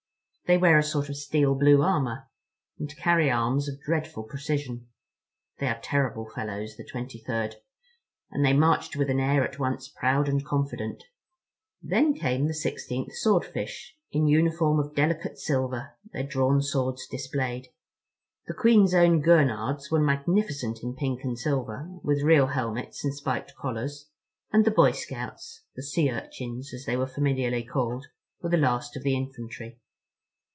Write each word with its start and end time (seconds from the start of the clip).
They 0.47 0.57
wear 0.57 0.77
a 0.77 0.83
sort 0.83 1.07
of 1.07 1.15
steel 1.15 1.55
blue 1.55 1.81
armor, 1.81 2.27
and 2.77 2.93
carry 2.97 3.31
arms 3.31 3.69
of 3.69 3.79
dreadful 3.79 4.23
precision. 4.23 4.89
They 5.59 5.67
are 5.69 5.79
terrible 5.81 6.29
fellows, 6.29 6.75
the 6.75 6.83
23rd, 6.83 7.53
and 8.31 8.43
they 8.45 8.51
marched 8.51 8.97
with 8.97 9.09
an 9.09 9.21
air 9.21 9.47
at 9.47 9.59
once 9.59 9.87
proud 9.87 10.27
and 10.27 10.43
confident. 10.45 11.05
Then 11.81 12.13
came 12.13 12.47
the 12.47 12.53
16th 12.53 13.13
Swordfish—in 13.13 14.27
uniform 14.27 14.77
of 14.81 14.93
delicate 14.93 15.37
silver, 15.39 15.91
their 16.11 16.23
drawn 16.27 16.61
swords 16.61 17.07
displayed. 17.07 17.69
The 18.47 18.53
Queen's 18.53 18.93
Own 18.93 19.21
Gurnards 19.23 19.89
were 19.89 20.01
magnificent 20.01 20.83
in 20.83 20.95
pink 20.97 21.23
and 21.23 21.39
silver, 21.39 21.89
with 22.03 22.23
real 22.23 22.47
helmets 22.47 23.05
and 23.05 23.15
spiked 23.15 23.55
collars; 23.55 24.09
and 24.51 24.65
the 24.65 24.71
Boy 24.71 24.91
Scouts—"The 24.91 25.83
Sea 25.83 26.11
Urchins" 26.11 26.73
as 26.73 26.83
they 26.85 26.97
were 26.97 27.07
familiarly 27.07 27.63
called—were 27.63 28.49
the 28.49 28.57
last 28.57 28.97
of 28.97 29.03
the 29.03 29.15
infantry. 29.15 29.77